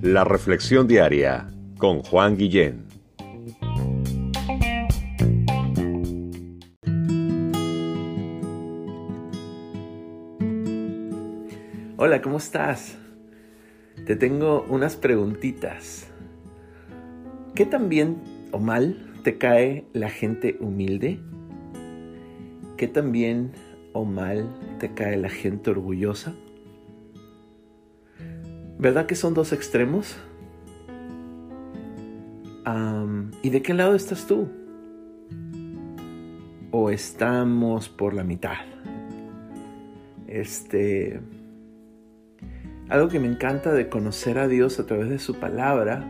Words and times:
La 0.00 0.24
Reflexión 0.24 0.86
Diaria 0.86 1.48
con 1.76 2.02
Juan 2.02 2.36
Guillén. 2.36 2.86
Hola, 11.96 12.22
¿cómo 12.22 12.38
estás? 12.38 12.96
Te 14.06 14.14
tengo 14.14 14.64
unas 14.68 14.96
preguntitas. 14.96 16.08
¿Qué 17.56 17.66
tan 17.66 17.88
bien 17.88 18.18
o 18.52 18.60
mal 18.60 19.12
te 19.24 19.36
cae 19.36 19.84
la 19.92 20.08
gente 20.08 20.56
humilde? 20.60 21.18
¿Qué 22.76 22.86
tan 22.86 23.10
bien 23.10 23.52
o 23.92 24.04
mal 24.04 24.48
te 24.78 24.94
cae 24.94 25.16
la 25.16 25.28
gente 25.28 25.70
orgullosa? 25.70 26.34
¿Verdad 28.78 29.06
que 29.06 29.14
son 29.14 29.34
dos 29.34 29.52
extremos? 29.52 30.16
¿Y 33.42 33.50
de 33.50 33.62
qué 33.62 33.72
lado 33.72 33.94
estás 33.94 34.26
tú? 34.26 34.48
¿O 36.70 36.90
estamos 36.90 37.88
por 37.88 38.12
la 38.12 38.24
mitad? 38.24 38.58
Este. 40.26 41.20
Algo 42.88 43.08
que 43.08 43.20
me 43.20 43.28
encanta 43.28 43.72
de 43.72 43.88
conocer 43.88 44.38
a 44.38 44.48
Dios 44.48 44.80
a 44.80 44.86
través 44.86 45.08
de 45.08 45.18
su 45.18 45.34
palabra 45.36 46.04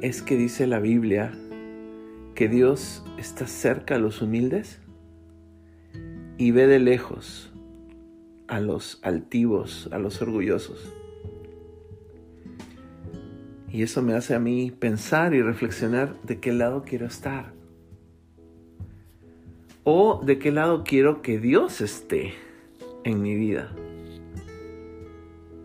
es 0.00 0.22
que 0.22 0.36
dice 0.36 0.66
la 0.66 0.80
Biblia 0.80 1.32
que 2.34 2.48
Dios 2.48 3.04
está 3.18 3.46
cerca 3.46 3.96
a 3.96 3.98
los 3.98 4.22
humildes 4.22 4.80
y 6.36 6.50
ve 6.50 6.66
de 6.66 6.78
lejos 6.78 7.52
a 8.48 8.60
los 8.60 8.98
altivos, 9.02 9.88
a 9.92 9.98
los 9.98 10.20
orgullosos. 10.20 11.03
Y 13.74 13.82
eso 13.82 14.02
me 14.02 14.14
hace 14.14 14.36
a 14.36 14.38
mí 14.38 14.70
pensar 14.70 15.34
y 15.34 15.42
reflexionar 15.42 16.14
de 16.22 16.38
qué 16.38 16.52
lado 16.52 16.84
quiero 16.86 17.06
estar. 17.06 17.52
O 19.82 20.22
de 20.24 20.38
qué 20.38 20.52
lado 20.52 20.84
quiero 20.84 21.22
que 21.22 21.40
Dios 21.40 21.80
esté 21.80 22.34
en 23.02 23.20
mi 23.20 23.34
vida. 23.34 23.72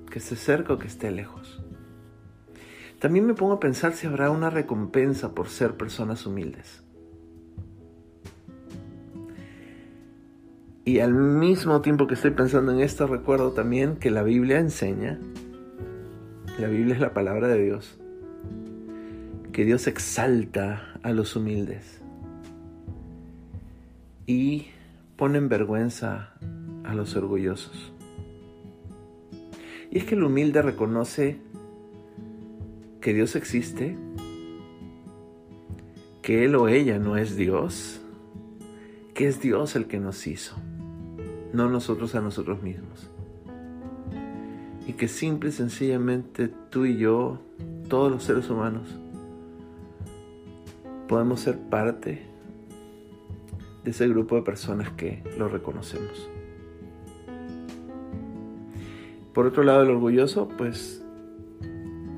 Que 0.09 0.17
esté 0.17 0.35
cerca 0.35 0.73
o 0.73 0.79
que 0.79 0.87
esté 0.87 1.11
lejos. 1.11 1.61
También 2.97 3.27
me 3.27 3.35
pongo 3.35 3.53
a 3.53 3.59
pensar 3.59 3.93
si 3.93 4.07
habrá 4.07 4.31
una 4.31 4.49
recompensa 4.49 5.35
por 5.35 5.47
ser 5.47 5.77
personas 5.77 6.25
humildes. 6.25 6.81
Y 10.83 10.99
al 10.99 11.13
mismo 11.13 11.81
tiempo 11.81 12.07
que 12.07 12.15
estoy 12.15 12.31
pensando 12.31 12.71
en 12.71 12.79
esto, 12.79 13.05
recuerdo 13.05 13.51
también 13.51 13.97
que 13.97 14.09
la 14.09 14.23
Biblia 14.23 14.57
enseña, 14.57 15.19
la 16.59 16.67
Biblia 16.67 16.93
es 16.93 16.99
la 16.99 17.13
palabra 17.13 17.47
de 17.47 17.63
Dios, 17.63 17.97
que 19.53 19.63
Dios 19.63 19.87
exalta 19.87 20.93
a 21.03 21.13
los 21.13 21.37
humildes 21.37 22.01
y 24.27 24.67
pone 25.15 25.37
en 25.37 25.47
vergüenza 25.47 26.33
a 26.83 26.93
los 26.93 27.15
orgullosos. 27.15 27.93
Y 29.89 29.99
es 29.99 30.03
que 30.03 30.15
el 30.15 30.23
humilde 30.23 30.61
reconoce 30.61 31.37
que 32.99 33.13
Dios 33.13 33.37
existe, 33.37 33.97
que 36.21 36.43
él 36.43 36.55
o 36.55 36.67
ella 36.67 36.99
no 36.99 37.15
es 37.15 37.37
Dios, 37.37 38.01
que 39.13 39.29
es 39.29 39.39
Dios 39.39 39.77
el 39.77 39.85
que 39.85 39.99
nos 39.99 40.27
hizo, 40.27 40.57
no 41.53 41.69
nosotros 41.69 42.15
a 42.15 42.21
nosotros 42.21 42.61
mismos. 42.61 43.09
Y 44.89 44.93
que 44.93 45.07
simple 45.07 45.49
y 45.49 45.51
sencillamente 45.51 46.47
tú 46.71 46.83
y 46.83 46.97
yo, 46.97 47.37
todos 47.89 48.11
los 48.11 48.23
seres 48.23 48.49
humanos, 48.49 48.87
podemos 51.07 51.41
ser 51.41 51.59
parte 51.59 52.23
de 53.83 53.91
ese 53.91 54.07
grupo 54.07 54.35
de 54.35 54.41
personas 54.41 54.89
que 54.93 55.21
lo 55.37 55.47
reconocemos. 55.47 56.27
Por 59.31 59.45
otro 59.45 59.61
lado, 59.61 59.83
el 59.83 59.91
orgulloso, 59.91 60.47
pues 60.57 61.03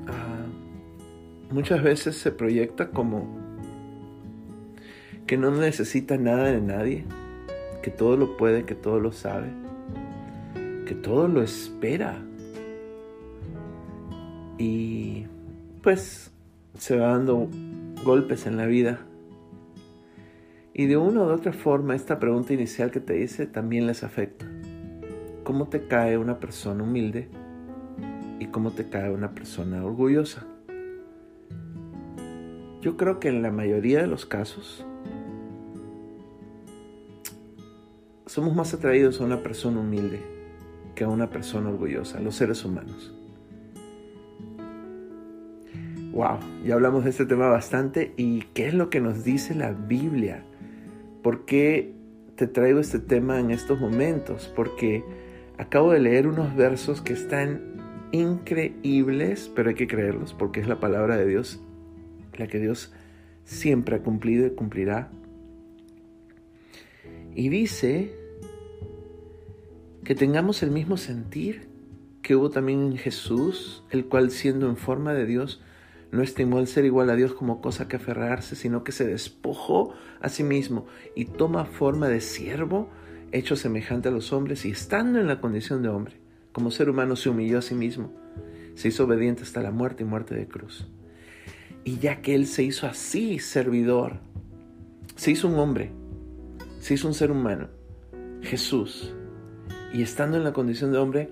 ah, 0.08 0.46
muchas 1.50 1.82
veces 1.82 2.16
se 2.16 2.32
proyecta 2.32 2.88
como 2.88 3.36
que 5.26 5.36
no 5.36 5.50
necesita 5.50 6.16
nada 6.16 6.44
de 6.44 6.62
nadie, 6.62 7.04
que 7.82 7.90
todo 7.90 8.16
lo 8.16 8.38
puede, 8.38 8.64
que 8.64 8.74
todo 8.74 8.98
lo 8.98 9.12
sabe, 9.12 9.50
que 10.86 10.94
todo 10.94 11.28
lo 11.28 11.42
espera. 11.42 12.22
Y 14.58 15.26
pues 15.82 16.32
se 16.78 16.96
va 16.96 17.08
dando 17.08 17.48
golpes 18.04 18.46
en 18.46 18.56
la 18.56 18.66
vida. 18.66 19.00
Y 20.74 20.86
de 20.86 20.96
una 20.96 21.22
u 21.22 21.24
otra 21.24 21.52
forma 21.52 21.94
esta 21.94 22.18
pregunta 22.18 22.54
inicial 22.54 22.90
que 22.90 23.00
te 23.00 23.20
hice 23.20 23.46
también 23.46 23.86
les 23.86 24.02
afecta. 24.02 24.46
¿Cómo 25.44 25.68
te 25.68 25.86
cae 25.86 26.16
una 26.18 26.38
persona 26.38 26.82
humilde 26.82 27.28
y 28.38 28.46
cómo 28.46 28.70
te 28.70 28.88
cae 28.88 29.10
una 29.10 29.34
persona 29.34 29.84
orgullosa? 29.84 30.46
Yo 32.80 32.96
creo 32.96 33.20
que 33.20 33.28
en 33.28 33.42
la 33.42 33.50
mayoría 33.50 34.00
de 34.00 34.06
los 34.06 34.26
casos 34.26 34.84
somos 38.26 38.54
más 38.56 38.72
atraídos 38.72 39.20
a 39.20 39.24
una 39.24 39.42
persona 39.42 39.80
humilde 39.80 40.20
que 40.94 41.04
a 41.04 41.08
una 41.08 41.28
persona 41.28 41.68
orgullosa, 41.68 42.18
los 42.20 42.34
seres 42.34 42.64
humanos. 42.64 43.14
Wow, 46.12 46.40
ya 46.62 46.74
hablamos 46.74 47.04
de 47.04 47.10
este 47.10 47.24
tema 47.24 47.48
bastante 47.48 48.12
y 48.18 48.42
qué 48.52 48.68
es 48.68 48.74
lo 48.74 48.90
que 48.90 49.00
nos 49.00 49.24
dice 49.24 49.54
la 49.54 49.72
Biblia. 49.72 50.44
¿Por 51.22 51.46
qué 51.46 51.94
te 52.36 52.46
traigo 52.46 52.80
este 52.80 52.98
tema 52.98 53.40
en 53.40 53.50
estos 53.50 53.80
momentos? 53.80 54.52
Porque 54.54 55.02
acabo 55.56 55.90
de 55.90 56.00
leer 56.00 56.26
unos 56.26 56.54
versos 56.54 57.00
que 57.00 57.14
están 57.14 57.62
increíbles, 58.12 59.50
pero 59.56 59.70
hay 59.70 59.74
que 59.74 59.86
creerlos 59.86 60.34
porque 60.34 60.60
es 60.60 60.68
la 60.68 60.80
palabra 60.80 61.16
de 61.16 61.26
Dios, 61.26 61.62
la 62.36 62.46
que 62.46 62.58
Dios 62.58 62.92
siempre 63.44 63.96
ha 63.96 64.02
cumplido 64.02 64.46
y 64.46 64.50
cumplirá. 64.50 65.10
Y 67.34 67.48
dice 67.48 68.14
que 70.04 70.14
tengamos 70.14 70.62
el 70.62 70.72
mismo 70.72 70.98
sentir 70.98 71.68
que 72.20 72.36
hubo 72.36 72.50
también 72.50 72.82
en 72.82 72.98
Jesús, 72.98 73.82
el 73.90 74.04
cual 74.04 74.30
siendo 74.30 74.68
en 74.68 74.76
forma 74.76 75.14
de 75.14 75.24
Dios, 75.24 75.62
no 76.12 76.22
estimó 76.22 76.60
el 76.60 76.66
ser 76.66 76.84
igual 76.84 77.08
a 77.08 77.16
Dios 77.16 77.32
como 77.32 77.62
cosa 77.62 77.88
que 77.88 77.96
aferrarse, 77.96 78.54
sino 78.54 78.84
que 78.84 78.92
se 78.92 79.06
despojó 79.06 79.94
a 80.20 80.28
sí 80.28 80.44
mismo 80.44 80.86
y 81.16 81.24
toma 81.24 81.64
forma 81.64 82.06
de 82.08 82.20
siervo, 82.20 82.90
hecho 83.32 83.56
semejante 83.56 84.10
a 84.10 84.12
los 84.12 84.30
hombres, 84.30 84.66
y 84.66 84.70
estando 84.70 85.18
en 85.18 85.26
la 85.26 85.40
condición 85.40 85.82
de 85.82 85.88
hombre, 85.88 86.20
como 86.52 86.70
ser 86.70 86.90
humano 86.90 87.16
se 87.16 87.30
humilló 87.30 87.58
a 87.58 87.62
sí 87.62 87.74
mismo, 87.74 88.12
se 88.74 88.88
hizo 88.88 89.04
obediente 89.04 89.42
hasta 89.42 89.62
la 89.62 89.70
muerte 89.70 90.02
y 90.02 90.06
muerte 90.06 90.34
de 90.34 90.46
cruz. 90.46 90.86
Y 91.82 91.96
ya 91.96 92.20
que 92.20 92.34
Él 92.34 92.46
se 92.46 92.62
hizo 92.62 92.86
así 92.86 93.38
servidor, 93.38 94.20
se 95.16 95.30
hizo 95.30 95.48
un 95.48 95.58
hombre, 95.58 95.92
se 96.78 96.92
hizo 96.92 97.08
un 97.08 97.14
ser 97.14 97.30
humano, 97.30 97.68
Jesús, 98.42 99.14
y 99.94 100.02
estando 100.02 100.36
en 100.36 100.44
la 100.44 100.52
condición 100.52 100.92
de 100.92 100.98
hombre, 100.98 101.30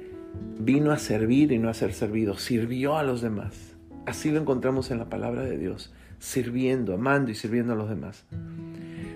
vino 0.59 0.91
a 0.91 0.97
servir 0.97 1.53
y 1.53 1.59
no 1.59 1.69
a 1.69 1.75
ser 1.75 1.93
servido, 1.93 2.39
sirvió 2.39 2.97
a 2.97 3.03
los 3.03 3.21
demás 3.21 3.71
Así 4.11 4.33
lo 4.33 4.41
encontramos 4.41 4.91
en 4.91 4.99
la 4.99 5.09
palabra 5.09 5.45
de 5.45 5.57
Dios, 5.57 5.93
sirviendo, 6.19 6.95
amando 6.95 7.31
y 7.31 7.37
sirviendo 7.37 7.75
a 7.75 7.77
los 7.77 7.89
demás. 7.89 8.25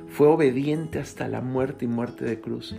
Fue 0.06 0.28
obediente 0.28 1.00
hasta 1.00 1.26
la 1.26 1.40
muerte 1.40 1.84
y 1.84 1.88
muerte 1.88 2.24
de 2.24 2.40
cruz. 2.40 2.76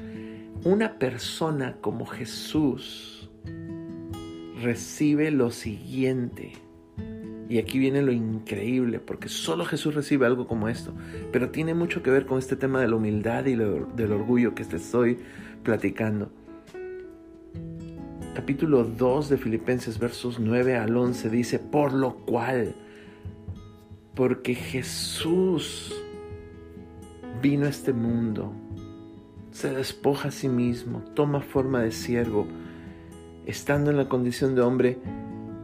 Una 0.64 0.98
persona 0.98 1.76
como 1.82 2.06
Jesús 2.06 3.30
recibe 4.62 5.30
lo 5.30 5.52
siguiente. 5.52 6.54
Y 7.50 7.58
aquí 7.58 7.80
viene 7.80 8.02
lo 8.02 8.14
increíble, 8.14 9.02
porque 9.02 9.28
solo 9.28 9.66
Jesús 9.66 9.94
recibe 9.94 10.26
algo 10.26 10.48
como 10.48 10.70
esto, 10.70 10.94
pero 11.34 11.50
tiene 11.50 11.74
mucho 11.74 12.02
que 12.02 12.12
ver 12.12 12.26
con 12.26 12.40
este 12.40 12.56
tema 12.56 12.80
de 12.80 12.88
la 12.88 12.96
humildad 12.96 13.46
y 13.46 13.56
del 13.56 14.12
orgullo 14.14 14.56
que 14.56 14.64
te 14.64 14.78
estoy 14.78 15.20
platicando 15.64 16.32
capítulo 18.36 18.84
2 18.84 19.30
de 19.30 19.38
Filipenses 19.38 19.98
versos 19.98 20.40
9 20.42 20.76
al 20.76 20.96
11 20.96 21.30
dice, 21.30 21.58
por 21.58 21.94
lo 21.94 22.18
cual, 22.18 22.76
porque 24.14 24.54
Jesús 24.54 25.96
vino 27.42 27.66
a 27.66 27.70
este 27.70 27.94
mundo, 27.94 28.52
se 29.52 29.74
despoja 29.74 30.28
a 30.28 30.32
sí 30.32 30.50
mismo, 30.50 31.02
toma 31.16 31.40
forma 31.40 31.82
de 31.82 31.92
siervo, 31.92 32.46
estando 33.46 33.90
en 33.90 33.98
la 33.98 34.10
condición 34.10 34.54
de 34.54 34.62
hombre, 34.62 35.00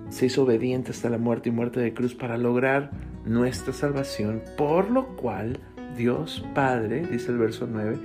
se 0.10 0.28
hizo 0.28 0.44
obediente 0.44 0.92
hasta 0.92 1.10
la 1.10 1.18
muerte 1.18 1.50
y 1.50 1.52
muerte 1.52 1.82
de 1.82 1.94
cruz 1.94 2.16
para 2.16 2.38
lograr 2.38 2.92
nuestra 3.26 3.74
salvación, 3.74 4.42
por 4.58 4.90
lo 4.90 5.18
cual 5.18 5.60
Dios 5.98 6.46
Padre, 6.56 7.06
dice 7.06 7.32
el 7.32 7.38
verso 7.38 7.68
9, 7.70 7.98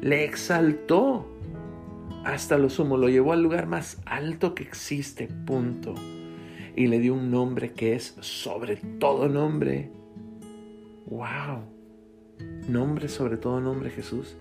le 0.00 0.24
exaltó 0.24 1.26
hasta 2.24 2.56
lo 2.56 2.70
sumo, 2.70 2.96
lo 2.96 3.08
llevó 3.08 3.32
al 3.32 3.42
lugar 3.42 3.66
más 3.66 4.00
alto 4.06 4.54
que 4.54 4.62
existe, 4.62 5.28
punto. 5.44 5.94
Y 6.76 6.86
le 6.86 7.00
dio 7.00 7.14
un 7.14 7.30
nombre 7.30 7.72
que 7.72 7.94
es 7.94 8.16
sobre 8.20 8.76
todo 8.76 9.28
nombre. 9.28 9.90
¡Wow! 11.06 11.64
Nombre 12.68 13.08
sobre 13.08 13.36
todo 13.36 13.60
nombre 13.60 13.90
Jesús. 13.90 14.36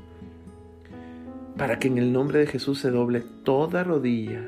Para 1.57 1.79
que 1.79 1.87
en 1.87 1.97
el 1.97 2.13
nombre 2.13 2.39
de 2.39 2.47
Jesús 2.47 2.79
se 2.79 2.91
doble 2.91 3.23
toda 3.43 3.83
rodilla 3.83 4.47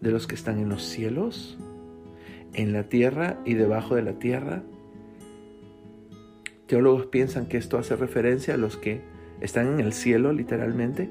de 0.00 0.10
los 0.10 0.26
que 0.26 0.34
están 0.34 0.58
en 0.58 0.68
los 0.68 0.82
cielos, 0.82 1.58
en 2.52 2.72
la 2.72 2.84
tierra 2.88 3.40
y 3.44 3.54
debajo 3.54 3.94
de 3.96 4.02
la 4.02 4.18
tierra. 4.18 4.62
Teólogos 6.66 7.06
piensan 7.06 7.46
que 7.46 7.56
esto 7.56 7.78
hace 7.78 7.96
referencia 7.96 8.54
a 8.54 8.58
los 8.58 8.76
que 8.76 9.00
están 9.40 9.66
en 9.66 9.80
el 9.80 9.92
cielo 9.92 10.32
literalmente, 10.32 11.08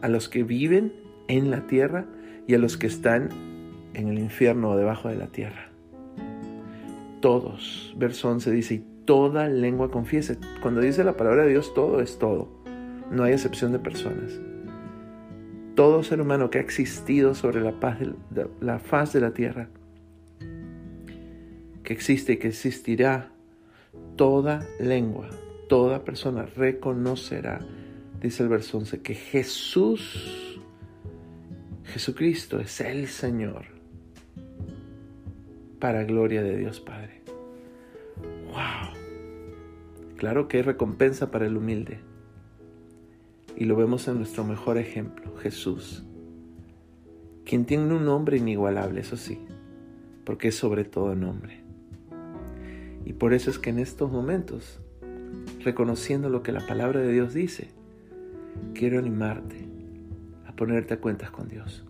a 0.00 0.08
los 0.08 0.28
que 0.28 0.42
viven 0.42 1.01
en 1.28 1.50
la 1.50 1.66
tierra 1.66 2.06
y 2.46 2.54
a 2.54 2.58
los 2.58 2.76
que 2.76 2.86
están 2.86 3.28
en 3.94 4.08
el 4.08 4.18
infierno 4.18 4.70
o 4.70 4.76
debajo 4.76 5.08
de 5.08 5.16
la 5.16 5.26
tierra. 5.28 5.70
Todos, 7.20 7.94
verso 7.96 8.30
11 8.30 8.50
dice, 8.50 8.74
y 8.74 8.84
toda 9.04 9.48
lengua 9.48 9.90
confiese. 9.90 10.38
Cuando 10.60 10.80
dice 10.80 11.04
la 11.04 11.16
palabra 11.16 11.44
de 11.44 11.50
Dios, 11.50 11.72
todo 11.74 12.00
es 12.00 12.18
todo. 12.18 12.48
No 13.10 13.24
hay 13.24 13.32
excepción 13.32 13.72
de 13.72 13.78
personas. 13.78 14.40
Todo 15.74 16.02
ser 16.02 16.20
humano 16.20 16.50
que 16.50 16.58
ha 16.58 16.62
existido 16.62 17.34
sobre 17.34 17.60
la, 17.60 17.74
la 18.60 18.78
faz 18.78 19.12
de 19.12 19.20
la 19.20 19.32
tierra, 19.32 19.68
que 21.82 21.92
existe 21.92 22.34
y 22.34 22.36
que 22.36 22.48
existirá, 22.48 23.30
toda 24.16 24.66
lengua, 24.78 25.28
toda 25.68 26.04
persona 26.04 26.44
reconocerá, 26.44 27.60
dice 28.20 28.42
el 28.42 28.48
verso 28.48 28.78
11, 28.78 29.00
que 29.00 29.14
Jesús, 29.14 30.51
Jesucristo 31.92 32.58
es 32.58 32.80
el 32.80 33.06
Señor, 33.06 33.66
para 35.78 36.04
gloria 36.04 36.42
de 36.42 36.56
Dios 36.56 36.80
Padre. 36.80 37.20
¡Wow! 38.46 40.16
Claro 40.16 40.48
que 40.48 40.56
hay 40.56 40.62
recompensa 40.62 41.30
para 41.30 41.44
el 41.44 41.54
humilde. 41.54 42.00
Y 43.58 43.66
lo 43.66 43.76
vemos 43.76 44.08
en 44.08 44.16
nuestro 44.16 44.42
mejor 44.42 44.78
ejemplo, 44.78 45.36
Jesús, 45.36 46.02
quien 47.44 47.66
tiene 47.66 47.92
un 47.92 48.06
nombre 48.06 48.38
inigualable, 48.38 49.02
eso 49.02 49.18
sí, 49.18 49.38
porque 50.24 50.48
es 50.48 50.54
sobre 50.54 50.84
todo 50.84 51.14
nombre. 51.14 51.60
Y 53.04 53.12
por 53.12 53.34
eso 53.34 53.50
es 53.50 53.58
que 53.58 53.68
en 53.68 53.78
estos 53.78 54.10
momentos 54.10 54.80
reconociendo 55.62 56.30
lo 56.30 56.42
que 56.42 56.52
la 56.52 56.66
palabra 56.66 57.00
de 57.00 57.12
Dios 57.12 57.34
dice, 57.34 57.68
quiero 58.72 58.98
animarte 58.98 59.61
ponerte 60.56 60.94
a 60.94 61.00
cuentas 61.00 61.30
con 61.30 61.48
Dios. 61.48 61.84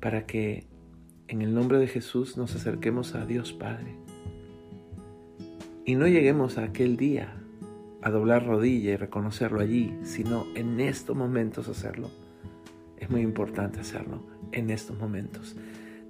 Para 0.00 0.26
que 0.26 0.66
en 1.28 1.42
el 1.42 1.54
nombre 1.54 1.78
de 1.78 1.88
Jesús 1.88 2.36
nos 2.36 2.54
acerquemos 2.54 3.14
a 3.14 3.26
Dios 3.26 3.52
Padre. 3.52 3.96
Y 5.84 5.94
no 5.94 6.06
lleguemos 6.06 6.58
a 6.58 6.64
aquel 6.64 6.96
día 6.96 7.34
a 8.02 8.10
doblar 8.10 8.46
rodilla 8.46 8.92
y 8.92 8.96
reconocerlo 8.96 9.60
allí, 9.60 9.98
sino 10.02 10.46
en 10.54 10.80
estos 10.80 11.16
momentos 11.16 11.68
hacerlo. 11.68 12.10
Es 12.98 13.10
muy 13.10 13.22
importante 13.22 13.80
hacerlo 13.80 14.22
en 14.52 14.70
estos 14.70 14.98
momentos. 14.98 15.56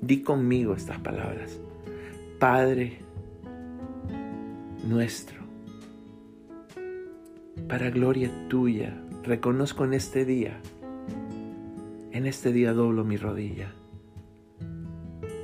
Di 0.00 0.22
conmigo 0.22 0.74
estas 0.74 0.98
palabras. 1.00 1.58
Padre 2.38 3.00
nuestro 4.86 5.48
para 7.68 7.90
gloria 7.90 8.30
tuya. 8.48 9.07
Reconozco 9.24 9.84
en 9.84 9.94
este 9.94 10.24
día, 10.24 10.60
en 12.12 12.26
este 12.26 12.52
día 12.52 12.72
doblo 12.72 13.04
mi 13.04 13.16
rodilla 13.16 13.72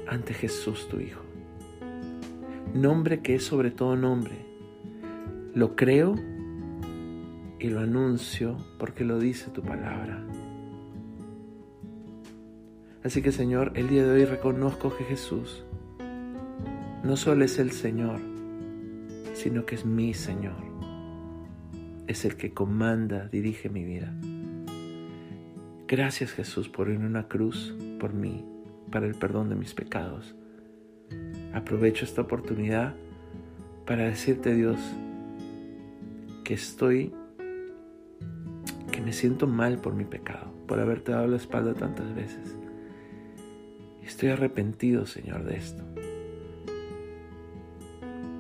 ante 0.09 0.33
Jesús 0.33 0.89
tu 0.89 1.01
Hijo. 1.01 1.21
Nombre 2.73 3.21
que 3.21 3.35
es 3.35 3.45
sobre 3.45 3.73
todo 3.73 3.97
nombre. 3.97 4.47
Lo 5.55 5.77
creo 5.77 6.15
y 7.59 7.69
lo 7.69 7.81
anuncio 7.81 8.57
porque 8.79 9.05
lo 9.05 9.19
dice 9.19 9.51
tu 9.51 9.63
palabra. 9.63 10.25
Así 13.03 13.23
que 13.23 13.33
Señor, 13.33 13.73
el 13.75 13.89
día 13.89 14.05
de 14.05 14.13
hoy 14.13 14.25
reconozco 14.25 14.97
que 14.97 15.05
Jesús 15.05 15.65
no 17.03 17.17
solo 17.17 17.45
es 17.45 17.59
el 17.59 17.73
Señor, 17.73 18.21
sino 19.35 19.67
que 19.67 19.75
es 19.75 19.85
mi 19.85 20.15
Señor 20.15 20.74
es 22.07 22.25
el 22.25 22.37
que 22.37 22.53
comanda, 22.53 23.29
dirige 23.29 23.69
mi 23.69 23.85
vida. 23.85 24.13
Gracias 25.87 26.33
Jesús 26.33 26.69
por 26.69 26.91
en 26.91 27.05
una 27.05 27.29
cruz 27.29 27.75
por 28.01 28.13
mí, 28.15 28.45
para 28.91 29.07
el 29.07 29.15
perdón 29.15 29.49
de 29.49 29.55
mis 29.57 29.75
pecados. 29.75 30.35
Aprovecho 31.53 32.05
esta 32.05 32.23
oportunidad 32.23 32.95
para 33.87 34.05
decirte 34.05 34.55
Dios 34.55 34.79
que 36.43 36.55
estoy, 36.55 37.13
que 38.91 39.01
me 39.01 39.13
siento 39.13 39.47
mal 39.47 39.79
por 39.79 39.95
mi 39.95 40.05
pecado, 40.05 40.53
por 40.67 40.81
haberte 40.81 41.13
dado 41.13 41.27
la 41.27 41.37
espalda 41.37 41.75
tantas 41.75 42.15
veces. 42.15 42.57
Estoy 44.03 44.31
arrepentido, 44.31 45.07
Señor, 45.07 45.45
de 45.45 45.57
esto. 45.57 45.94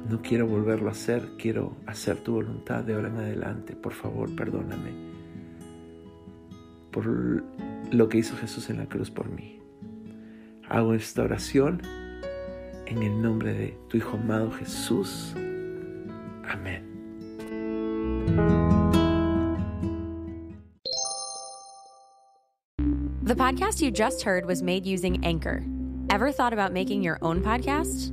No 0.08 0.20
quiero 0.22 0.46
volverlo 0.46 0.88
a 0.88 0.92
hacer, 0.92 1.30
quiero 1.38 1.76
hacer 1.86 2.18
tu 2.18 2.34
voluntad 2.34 2.84
de 2.84 2.94
ahora 2.94 3.08
en 3.08 3.16
adelante. 3.16 3.74
Por 3.74 3.92
favor, 3.92 4.34
perdóname 4.34 5.14
por 6.94 7.06
lo 7.90 8.08
que 8.08 8.18
hizo 8.18 8.36
Jesús 8.36 8.70
en 8.70 8.78
la 8.78 8.86
cruz 8.86 9.10
por 9.10 9.28
mí. 9.28 9.58
Hago 10.68 10.94
esta 10.94 11.22
oración 11.22 11.82
en 12.86 13.02
el 13.02 13.20
nombre 13.20 13.52
de 13.52 13.78
tu 13.88 13.96
Hijo 13.96 14.16
amado 14.16 14.50
Jesús. 14.52 15.34
Amén. 16.48 16.84
The 23.24 23.34
podcast 23.34 23.80
you 23.80 23.90
just 23.90 24.22
heard 24.22 24.46
was 24.46 24.62
made 24.62 24.86
using 24.86 25.24
Anchor. 25.24 25.64
Ever 26.10 26.30
thought 26.30 26.52
about 26.52 26.72
making 26.72 27.02
your 27.02 27.18
own 27.22 27.42
podcast? 27.42 28.12